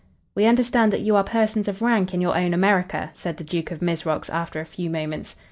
"We 0.33 0.47
understand 0.47 0.91
that 0.93 1.01
you 1.01 1.15
are 1.15 1.23
persons 1.23 1.67
of 1.67 1.79
rank 1.83 2.11
in 2.11 2.21
your 2.21 2.35
own 2.35 2.55
America?" 2.55 3.11
said 3.13 3.37
the 3.37 3.43
Duke 3.43 3.69
of 3.69 3.83
Mizrox, 3.83 4.31
after 4.31 4.59
a 4.59 4.65
few 4.65 4.89
moments. 4.89 5.35